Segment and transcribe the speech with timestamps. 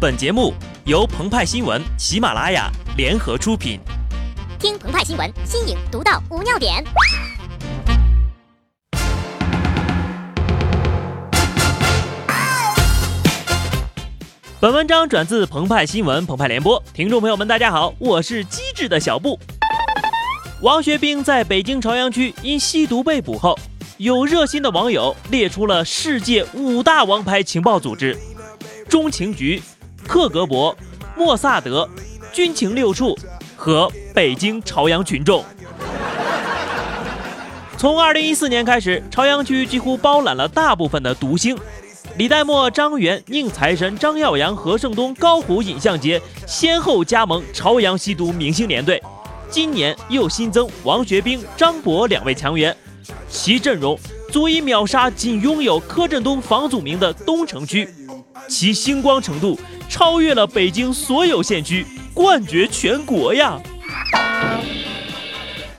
[0.00, 0.54] 本节目
[0.86, 3.78] 由澎湃新闻、喜马拉雅联合出品。
[4.58, 6.82] 听澎湃新闻，新颖独到，无尿点。
[14.58, 16.82] 本文章转自澎湃新闻、澎湃联播。
[16.94, 19.38] 听众朋友们，大家好，我是机智的小布。
[20.62, 23.54] 王学兵在北京朝阳区因吸毒被捕后，
[23.98, 28.18] 有热心的网友列出了世界五大王牌情报组织：
[28.88, 29.62] 中情局。
[30.10, 30.74] 克格勃、
[31.16, 31.88] 莫萨德、
[32.32, 33.16] 军情六处
[33.54, 35.44] 和北京朝阳群众。
[37.78, 41.56] 从二零一四年开始，朝阳区几乎包揽了大部分的毒星。
[42.16, 49.00] 李代沫、张元、宁财神、张耀扬、何胜东、高虎、尹相杰先后加盟朝阳吸毒明星联队。
[49.48, 52.76] 今年又新增王学兵、张博两位强援，
[53.28, 53.96] 其阵容
[54.32, 57.88] 足以秒杀仅拥有柯震东、房祖名的东城区，
[58.48, 59.56] 其星光程度。
[59.90, 63.60] 超越了北京所有县区，冠绝全国呀！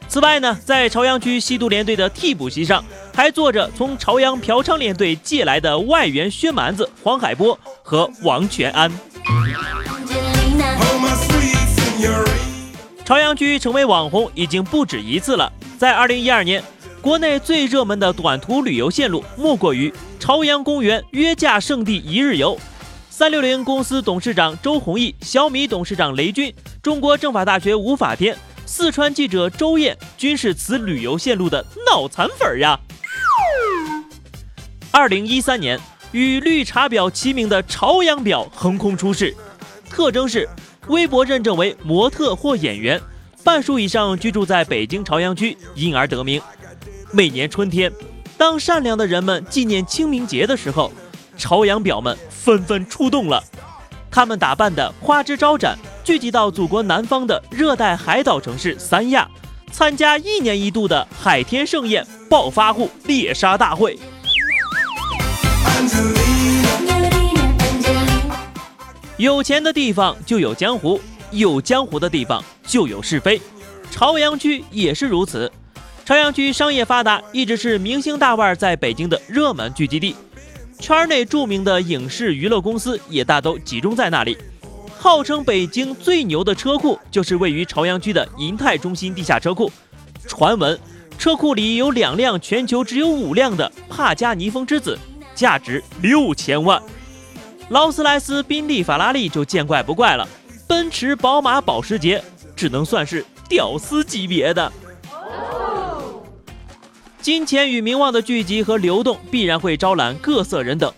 [0.10, 2.84] 此外呢，在朝阳区吸毒联队的替补席上，
[3.16, 8.92] 还坐着从朝阳嫖娼联队借来的外援薛蛮子、黄海波和王全安。
[13.06, 15.52] 朝阳区成为网红已经不止一次了。
[15.78, 16.64] 在2012年，
[17.02, 22.60] 国内最热门的短途旅游线路莫过于朝阳公园约架圣地一日游。
[23.14, 32.80] 三六零公司董事长周鸿祎、小米董事长雷军、中国政法大学吴法天、四川记者周燕均是此旅游线路的脑残粉呀。
[34.92, 35.78] 二零一三年，
[36.14, 39.36] 与绿茶婊齐名的朝阳婊横空出世，
[39.90, 40.48] 特征是
[40.88, 43.00] 微博认证为模特或演员，
[43.44, 46.42] 半数以上居住在北京朝阳区，因而得名。
[47.12, 47.92] 每年春天，
[48.38, 50.90] 当善良的人们纪念清明节的时候。
[51.42, 53.44] 朝阳婊们纷纷出动了，
[54.12, 59.28] 他们打扮的花枝招展，聚集到祖国南方的热带海岛城市三亚，
[59.72, 63.98] 参加一年一度的海天盛宴——暴发户猎杀大会。
[69.18, 71.02] 有钱的地方就有江湖，
[71.32, 73.42] 有江湖的地方就有是非，
[73.90, 75.52] 朝阳区也是如此。
[76.06, 80.16] 朝阳区商业发达，一直是明星大腕在北京的热门聚集地。
[80.82, 84.36] 圈内著名的影视娱乐公司也大都集中在那里。
[84.98, 89.72] 号称北京最牛的车库，就是位于朝阳区的银泰中心地下车库。
[90.28, 90.78] 传闻
[91.20, 94.98] 车库里有两辆全球只有五辆的帕加尼风之子，
[95.36, 96.82] 价值六千万。
[97.70, 100.28] 劳斯莱斯、宾利、法拉利就见怪不怪了，
[100.68, 102.24] 奔驰、宝马、保时捷
[102.56, 104.72] 只能算是屌丝级别的。
[107.22, 110.92] 金钱与名望的聚集和流动，必然会招揽各色人等。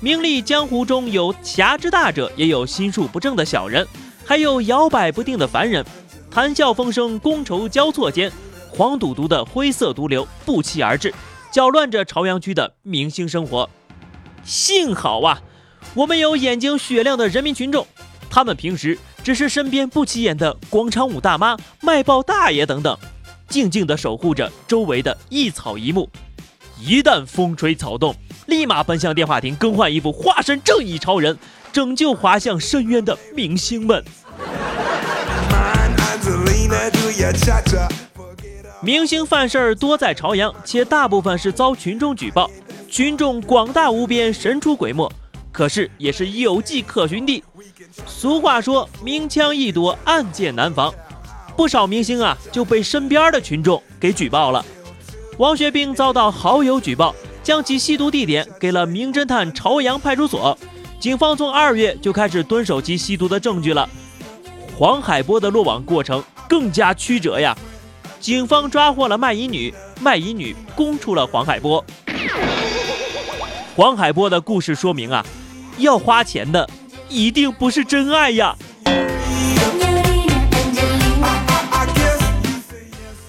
[0.00, 3.86] 名利江湖中有侠之大者，也有心术不正的小人，
[4.22, 5.82] 还有摇摆不定的凡人。
[6.30, 8.30] 谈笑风生，觥筹交错间，
[8.68, 11.14] 黄赌毒的灰色毒瘤不期而至，
[11.50, 13.70] 搅乱着朝阳区的明星生活。
[14.44, 15.40] 幸好啊，
[15.94, 17.86] 我们有眼睛雪亮的人民群众，
[18.28, 22.98] 他们平时只是身边不起眼的广场舞大妈、卖报大爷等等。
[23.48, 26.08] 静静地守护着周围的一草一木，
[26.80, 28.14] 一旦风吹草动，
[28.46, 31.38] 立马奔向电话亭更换衣服，化身正义超人，
[31.72, 34.04] 拯救滑向深渊的明星们。
[38.82, 42.50] 明星犯事儿多在朝阳，且大部分是遭群众举报，
[42.90, 45.10] 群众广大无边，神出鬼没，
[45.50, 47.42] 可是也是有迹可循的。
[48.06, 50.92] 俗话说，明枪易躲，暗箭难防。
[51.56, 54.64] 不少明星啊就被身边的群众给举报了。
[55.38, 60.56] 王学兵遭到好友举报，将其吸毒地点给了名侦探朝阳派出所。
[60.98, 63.88] 警方从二月就开始蹲守其吸毒的证据了。
[64.78, 67.56] 黄海波的落网过程更加曲折呀！
[68.18, 71.84] 警方抓获了卖淫女，卖淫女供出了黄海波。
[73.74, 75.24] 黄海波的故事说明啊，
[75.78, 76.68] 要花钱的
[77.08, 78.56] 一定不是真爱呀。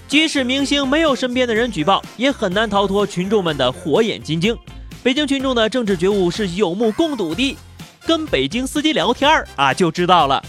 [0.08, 4.58] 即使明星没有身边的人举报，也很难逃脱群众们的火眼金睛。
[5.04, 7.58] 北京群众的政治觉悟是有目共睹的，
[8.06, 10.42] 跟北京司机聊天儿啊就知道了。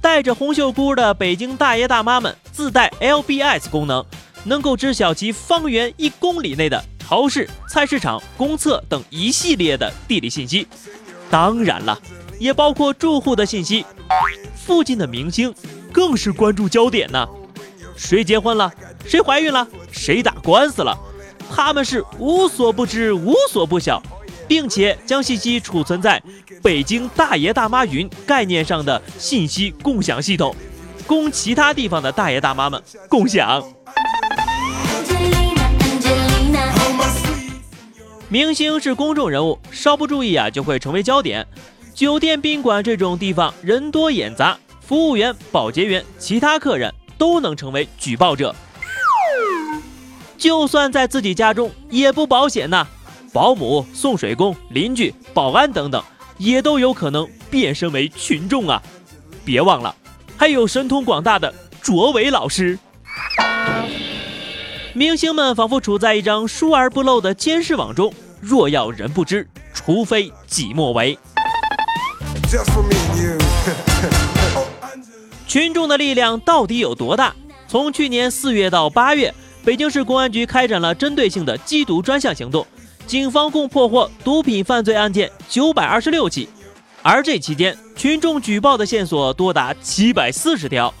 [0.00, 4.04] 带着红袖箍的北京大爷大妈们自带 LBS 功能，
[4.44, 10.66] 能够知晓其方圆一公里内的超市、菜市场、公厕等一系列的地理信息。
[11.30, 12.00] 当然了，
[12.38, 13.84] 也包括住户的信息。
[14.56, 15.54] 附近的明星
[15.92, 17.28] 更是关注焦点呢。
[17.96, 18.72] 谁结婚了？
[19.06, 19.66] 谁怀孕了？
[19.90, 20.96] 谁打官司了？
[21.54, 24.02] 他们是无所不知，无所不晓，
[24.48, 26.22] 并且将信息储存在
[26.62, 30.54] 北京大爷大妈云概念上的信息共享系统，
[31.06, 33.62] 供其他地方的大爷大妈们共享。
[38.28, 41.46] 明星是公众人物，稍不注意啊，就会成为焦点。
[41.92, 46.90] 酒店、宾馆这种地方人多眼杂，服务员、保洁员、其他客人
[47.22, 48.52] 都能成为举报者。
[50.36, 52.84] 就算在自己家中也不保险呐，
[53.32, 56.02] 保姆、送水工、邻居、保安等等，
[56.36, 58.82] 也都有可能变身为群众啊！
[59.44, 59.94] 别忘了，
[60.36, 62.76] 还有神通广大的卓伟老师。
[64.92, 71.16] 明星们仿佛处在一张疏而不漏的监视网中，若要人不知，除非己莫为。
[75.52, 77.36] 群众的力量到底有多大？
[77.68, 82.66] 从去年四月到八月，北京市公安局开展了针对性的缉毒专项行动，
[83.06, 86.48] 警方共破获毒品犯罪案件九百二十六起，
[87.02, 90.94] 而这期间群众举报的线索多达七百四十条。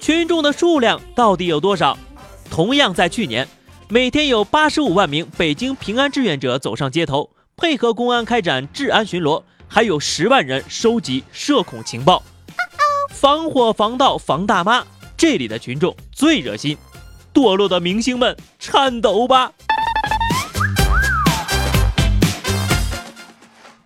[0.00, 1.98] 群众的数量到底有多少？
[2.48, 3.48] 同样在去年，
[3.88, 12.22] 每天有八十五万名北京平安志愿者走上街头，配合公安开展治安巡逻，还有十万人收集社恐情报。
[13.14, 14.84] 防火防盗防大妈，
[15.16, 16.76] 这里的群众最热心，
[17.32, 19.52] 堕落的明星们颤抖吧。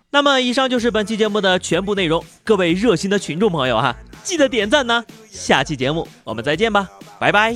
[0.09, 2.25] 那么，以上就是本期节目的全部内容。
[2.43, 5.05] 各位热心的群众朋友哈，记得点赞呢。
[5.29, 6.89] 下期节目我们再见吧，
[7.19, 7.55] 拜拜。